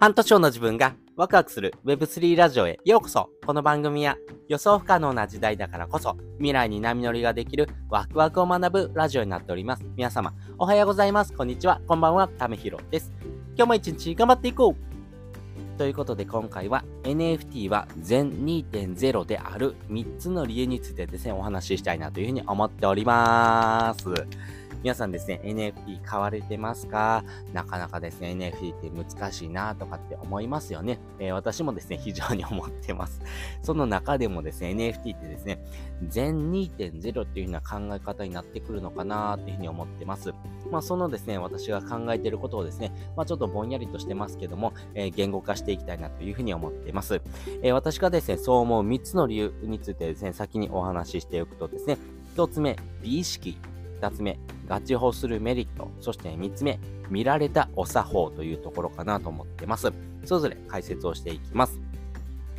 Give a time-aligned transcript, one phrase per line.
[0.00, 4.16] 半年後の自分がワクワクする Web3 ラジオへようこそこの番組は
[4.48, 9.84] 予想不可能な時代だからこそ未来に波乗りができるワクワクを学ぶラジオになっております。
[9.96, 11.34] 皆様、おはようございます。
[11.34, 11.82] こんにちは。
[11.86, 12.28] こんばんは。
[12.28, 13.12] ためひろです。
[13.56, 24.06] 今日も一日頑張っていこうということで今回は NFT は全2.0である3つの理由についてですね、お話ししたいなというふうに思っております。
[24.82, 27.22] 皆さんですね、NFT 買われてますか？
[27.52, 30.98] なかなかですね、NFT って難しいなとかって思いますよね。
[31.18, 33.20] えー、私もですね、非常に思ってます。
[33.62, 35.62] その中でもですね、NFT ってですね、
[36.08, 40.32] 全2.0っていう風な考え方になってくるのかなっていうふうに思ってます。
[40.70, 47.20] まあ、そのですね、私が考えてることをですね、まあ、ちょっとぼんやりとしてますけども、えー、言語化していきたいなというふうに思っています。
[47.62, 51.98] えー、私がですね、そう思う3つの理由についてですね、先にお話ししておくとですね、
[52.34, 53.58] 1つ目、美意識。
[54.00, 55.90] 2つ目、ガチホするメリット。
[56.00, 56.78] そして3つ目、
[57.10, 59.92] 見られたお作法というところかなと思ってます。
[60.24, 61.80] それぞれ解説をしていきます。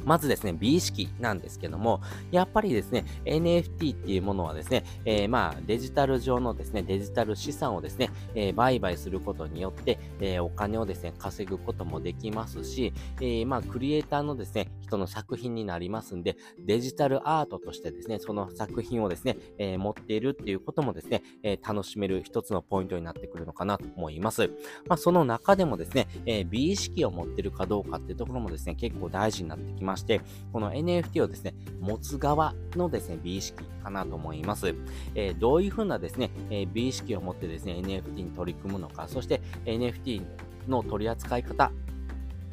[0.05, 24.49] まずですね、美意識なんですけども、やっぱりですね、NFT っていうものはですね、えー、まあ、デジタル上のですね、デジタル資産をですね、えー、売買することによって、えー、お金をですね、稼ぐこともできますし、えまあ、クリエイターのですね、人の作品になりますんで、デジタルアートとしてですね、その作品をですね、え持っているっていうこともですね、え楽しめる一つのポイントになってくるのかなと思います。
[24.87, 29.95] まあ、その中でもですね、え美意識を持ってるかどうかっていうところもですね、結構大事になってきま。
[30.01, 34.75] して、この NFT をですね、持つ側のですね、美意識かなと思います。
[35.15, 40.21] え、どういうふうなですね、え、美意識を持ってですね、NFT に取り組むのか、そして NFT
[40.67, 41.71] の取り扱い方、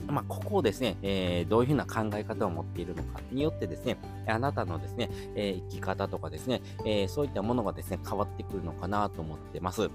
[0.09, 9.91] まあ、ここをですね、えー、どういうふうな考え方を持っているのかによってですね、あなたのですね、えー、生き方とかですね、えー、そういったものがですね、変わってくるのかなと思ってます。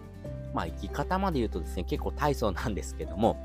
[0.54, 3.38] まあ、生き方まで言うとですね、結構大層なんですけども、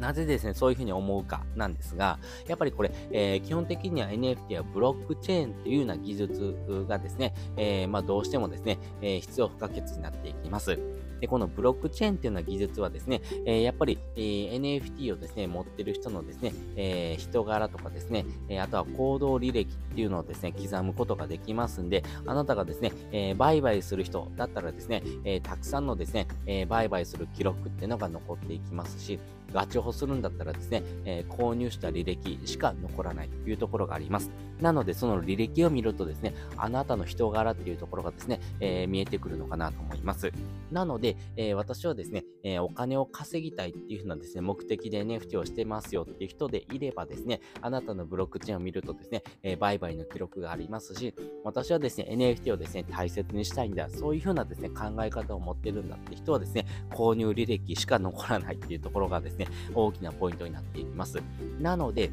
[0.00, 10.78] なぜですね、そういうふうに思うかなんですが、やっぱりこれ、えー、基本的には NFT はブロックチェーンというような技術がですね、えー、まあ、どうしてもですね、えー、必要不可欠になっていきます。
[11.20, 29.18] で、このブロックチェーンっていうような技術はですね、え、やっぱり、え、NFT をですね、持ってる人のですね、え、人柄とかですね、えあとは行動履歴っていうのをですね、刻むことができますんで、あなたがですね、え売買する人だったらですね、えたくさんのですね、え売買する記録っていうのが残っていきますし、
[29.52, 34.30] ガチホするんだったらですね、え購入した履歴しか残らないというところがあります。
[34.60, 40.32] なので、その履歴を見るとですね、あなたの人柄っていうところがですね、え見えてくるのかなと思います。
[40.70, 51.14] なので、えー、私はですね、え、お金を稼ぎたいっていう風なですね、目的で NFT をしてますよっていう人でいればですね、あなたのブロックチェーンを見るとですね、え、売買の記録がありますし、
[51.44, 59.35] 私はですね、NFT をですね、大切にしたいんだ、そういう風なですね、考え方を持ってるんだって人はですね、購入履歴しか残らないっていうところがですね、
[59.74, 61.22] 大きなポイントになっていきます。
[61.60, 62.10] なので、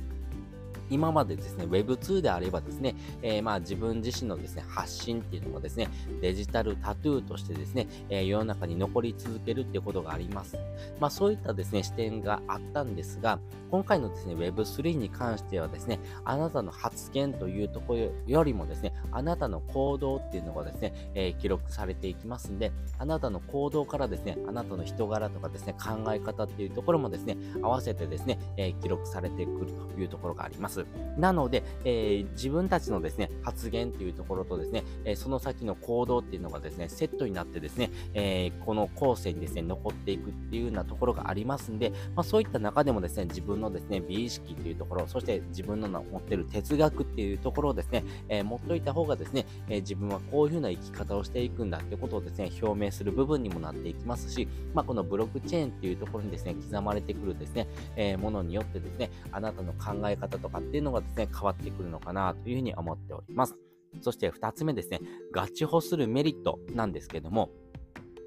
[0.90, 5.90] 今までですね、Web2 であればですね、えー、まあ自分自身のですね、発信っていうのがですね、
[6.22, 10.58] デジタルタトゥーとしてですね、えー、世の中に残り続けるっていうことがあります。
[11.00, 13.40] まあそういったですね、視点があったんですが、
[13.74, 30.73] 今回のですね、Web3 に関してはですね、あなたの発言というところよりもですね、あなたの行動っていうのがですね、えー、記録されていきますんで、あなたの行動からですね、あなたの人柄とかですね、考え方っていうところもですね、合わせてですね、えー、記録されてくるというところがあります。。
[31.18, 63.56] なので、えー、自分たちのですね、発言っていうところとですね、えー、その先の行動っていうのがですね、セットになってですね、えー、この後世にですね、残っていくっていうようなところがありますんで、まあ、そういった中でもですね、自分のですね、美意識っていうところ、そして自分の持ってる哲学っていうところをですね、えー、持っといた方がですね、えー、自分はこういうふうな生き方をしていくんだってことをですね、表明する部分にもなっていきますし、まあ、このブロックチェーンっていうところにですね、刻まれてくるですね、えー、ものによってですね、あなたの考え方とかっていうのがですね、変わってくるのかなというふうに思っております。
[64.02, 65.00] そして2つ目ですね、
[65.32, 67.52] ガチホするメリットなんですけども、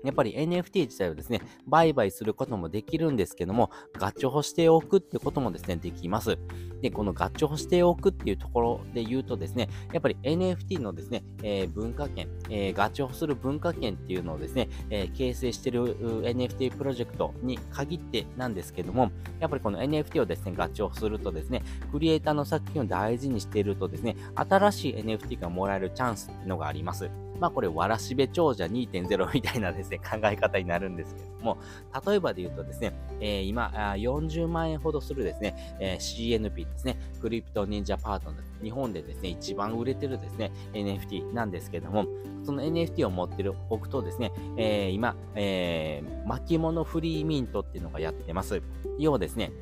[0.04, 6.38] やっぱり NFT 自体をですね、売買することもできるんですけども、ガチホしておくってこともですね、できます。
[6.82, 19.10] で、このガチホしておくっていうところで言うとですね、やっぱり NFT のですね、えー、文化圏、えー、ガチホする文化圏っていうのをですね、えー、形成してる NFT プロジェクトに限ってなんですけども、
[19.41, 27.10] やっぱりこの NFT をですね、ガチホするとですね、クリエイターの作品を大事にしているとですね、新しい NFT がもらえるチャンスっていうのがあります。
[27.41, 31.59] まあこれ、わらしべ長者2.0みたいなですね、考え方になるんですけれども、
[32.06, 42.06] 例えばで言うとですね、えー、今、40万円ほどするですね、えー、CNP ですね、クリプト忍者パートナー、日本でですね、一番売れてるですね、NFT なんですけども、
[42.44, 48.62] その NFT を持ってる僕とですね、えー、今、えー、巻物フリーミントっていうのがやってます。
[48.98, 49.53] 要はですね、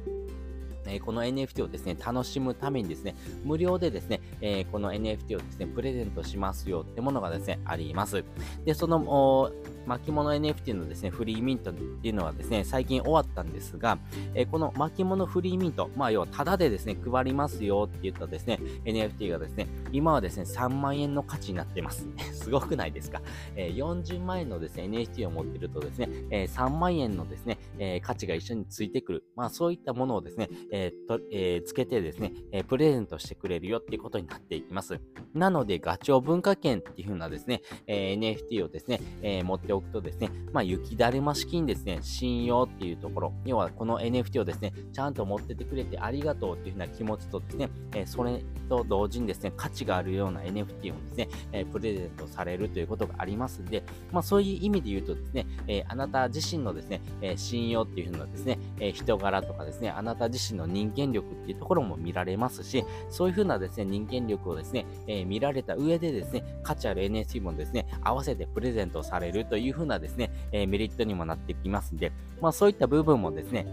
[0.87, 8.23] えこの NFT をですね、楽しむためにですね、無料でですね、えー、この NFT をですね、プレゼントしますよってものがですね、あります。
[8.67, 9.51] で、その、
[9.87, 13.99] 巻物 NFT のですね、フリーミントっていうのはですね、最近終わったんですが、
[14.35, 22.07] えー、この巻物フリーミント、まあ要はタダでですね、配りますよって言ったですね、NFT がですね、今はですね、3万円の価値になってます。
[22.33, 23.23] すごくないですか、
[23.57, 29.25] えー、40万円のですね、NFT を持ってるとですね、えー、3万円のですね、え価値が一緒についてくる。
[29.37, 35.01] まあそういったものをですね、えとえつけてですね、えプレゼントしてくれるよっていうことになっていきます。
[35.35, 53.83] なので、ガチョウ文化圏っていう風なですね、え NFT をですね、え持っておくとですね、まあ、雪だるま式にですね、信用っていうところ、要はこの NFT をですね、ちゃんと持っててくれてありがとうっていうふうな気持ちとですね、えそれと同時にですね、価値があるような NFT をですね、えプレゼントされるということがありますんで、
[54.13, 73.67] まあ、そういう意味で言うとですね、えあなた自身のですね、え信用っていうふうなですね、え人柄とかですね、あなた自身の人間力っていうところも見られますし、そういうふうなですね、人間力をですね、え見られた上でですね、価値ある NFT もですね、合わせてプレゼントされるというふうなですね、えメリットにもなってきますんで、まあそういった部分もですね、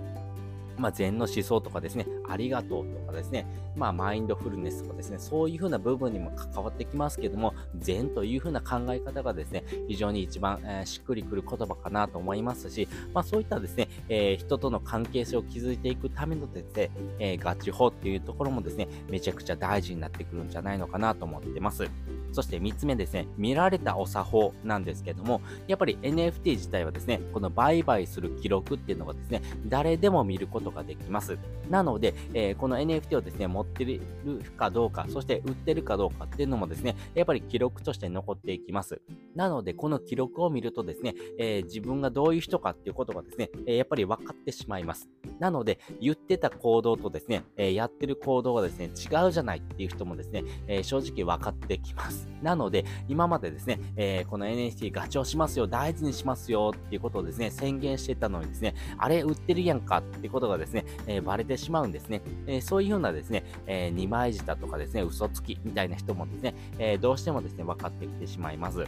[0.81, 3.45] まあ、禅の思想とかですね、ありがとうとかですね、
[3.75, 16.89] まあ、マインドフルネスとかですね、そういうふうな部分にも関わってきますけども、禅というふうな考え方がですね、非常に一番、えー、しっくりくる言葉かなと思いますし、まあ、そういったですね、えー、人との関係性を築いていくためのですね、
[17.19, 21.88] えー、ガチ法っていうところもですね、めちゃくちゃ大事になってくるんじゃないのかなと思ってます。
[22.31, 31.38] そして3つ目ですね、見られたお作法なんですけども、やっぱり NFT 自体はですね、この売買する記録っていうのがですね、誰でも見ることができます。
[31.69, 34.01] なので、えー、この NFT をですね、持ってる
[34.57, 39.01] かどうか、そして売ってるかどうかっていうのもですね、やっぱり記録として残っていきます。
[39.36, 45.10] なので、この記録を見るとですね、えー、自分がどういう人かっていうことがですね、え、やっぱり分かってしまいます。
[45.39, 52.20] なので、言ってた行動とですね、えやってる行動がですね、違うじゃないっていう人もですね、え正直分かってきます。。
[52.41, 62.21] なので、今までですね、えー、この NFT ガチをしますよ、大事にしますよっていうことをですね、宣言してたのにですね、あれ売ってるやんかってことがですね、えー、バレてしまうんですね。
[62.47, 68.85] えー、そういうようなですね、え二枚舌とかですね、嘘つきみたいな人もですね、えどうしてもですね、分かってきてしまいます。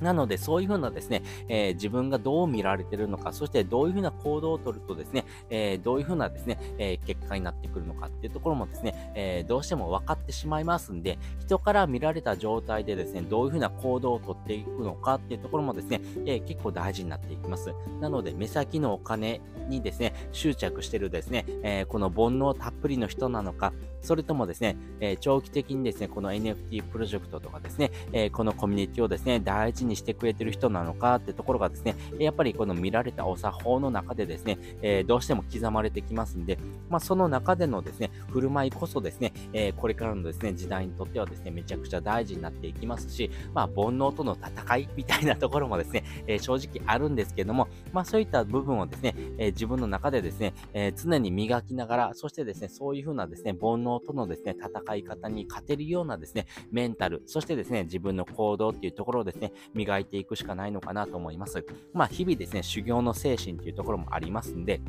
[0.00, 17.72] なので、そういうふうなですね、えー、自分がどう見られてるのか、そしてどういうふうな行動をとるとですね、えー、どういうふうなですね、えー、結果になってくるのかっていうところもですね、えどうしても分かってしまいますんで、人から見られた状態でですね、どういうふうな行動をとっていくのかっていうところもですね、え結構大事になっていきます。
[18.00, 23.72] なので、目先のお金にですね、執着してるですね、えこの煩悩たっぷりの人なのか、
[24.02, 36.58] それともですね、え長期的にですね、この NFT プロジェクトとかですね、えこのコミュニティをですね、大事ににしてくれてる人なのかってところがですね、やっぱりこの見られたお作法の中でですね、えどうしても刻まれてきますんで、
[36.88, 61.64] まあ、その中でのですね、振る舞いこそですね、えこれからのですね、時代にとってはですね、めちゃくちゃ大事になっていきますし、まあ、煩悩との戦いみたいなところもですね、え正直あるんですけども、まあ、そういった部分をですね、え自分の中でですね、え常に磨きながら、そしてですね、そういうふうなですね、煩悩とのですね、戦い方に勝てるようなですね、メンタル、そしてですね、自分の行動っていうところをですね、磨いていくしかないのかなと思います。
[61.94, 64.80] まあ、日々ですね、修行の精神っていうところもありますんで、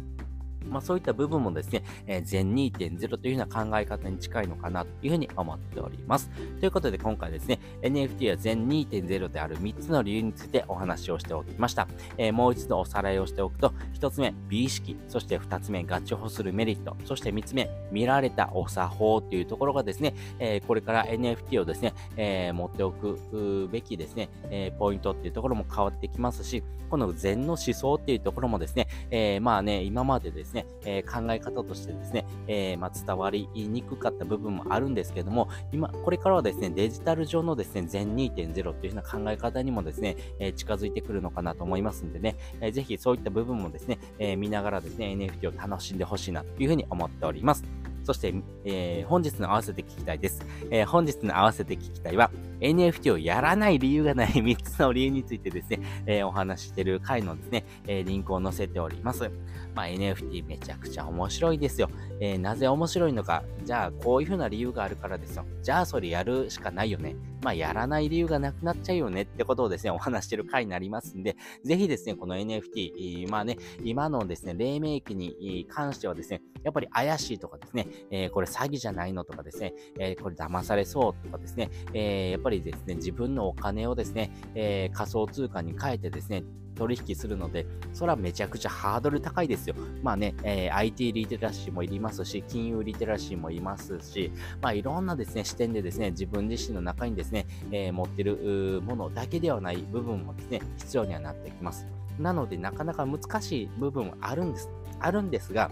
[0.69, 6.29] まあ、そういった部分もですね、えー、全2.0というような考え方に近いのかなというふうに思っております。
[6.59, 11.87] ということで今回ですね、NFT は全2.0である3つの理由についてお話をしておきました。
[12.17, 47.88] えー、もう一度おさらいをしておくと、1つ目、美意識、そして2つ目、ガチホするメリット、そして3つ目、見られたお作法というところがですね、えー、これから NFT をですね、えー、持っておくべきですね、えポイントっていうところも変わってきますし、この禅の思想っていうところもですね、えまあね、今までですね、えー、考え方としてですね、えー、まあ、伝わりにくかった部分もあるんですけども、今、これからはですね、デジタル上のですね、全2.0というような考え方にもですね、え近づいてくるのかなと思いますんでね、えぜひそういった部分もですね、え見ながらですね、NFT を楽しんでほしいなというふうに思っております。
[48.03, 48.33] そして、
[48.65, 50.41] えー、本日の合わせて聞きたいです。
[50.71, 59.29] えー、本日の合わせて聞きたいは、NFT をやらない理由がない3つの理由についてですね、えー、お話ししてる回のですね、えリンクを載せております。
[59.75, 61.89] まあ、NFT めちゃくちゃ面白いですよ。
[62.19, 65.45] えなぜ面白いのか、じゃあこういうふうな理由があるからですよ。
[65.61, 67.15] じゃあそれやるしかないよね。
[67.41, 86.43] まあ、やらない理由がなくなっちゃうよねってことをですね、お話してる回になりますんで、ぜひですね、この NFT、まあね、今のですね、黎明期に関してはですね、やっぱり怪しいとかですね、えー、これ詐欺じゃないのとかですね、えー、これ騙されそうとかですね、えー、やっぱりですね、自分のお金をですね、え仮想通貨に変えてですね、
[86.79, 89.75] 取引するので、それはめちゃくちゃハードル高いですよ。
[90.01, 94.31] まあね、えー、IT リテラシーもいりますし、金融リテラシーもいますし、
[94.61, 101.85] まあいろんなですね、視点でですね、自分自身の中にですね、えー、持ってるものだけではない部分もですね、必要にはなってきます。
[102.17, 104.69] なので、なかなか難しい部分はあるんです。
[105.01, 105.69] あるんですが、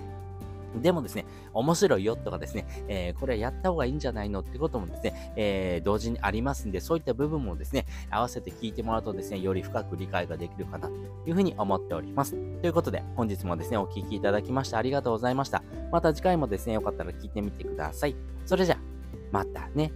[0.75, 10.93] でもですね、面白いよとかですね、えー、これやった方がいいんじゃないのってこともですね、えー、同時にありますんで、そういった部分もですね、合わせて聞いてもらうとですね、より深く理解ができるかなと
[11.25, 12.33] いうふうに思っております。
[12.61, 15.63] ということで、本日もですね、お聴きいただきましてありがとうございました。
[15.91, 18.15] また次回もですね、よかったら聞いてみてください。
[18.45, 18.79] それじゃあ、
[19.31, 19.91] またね。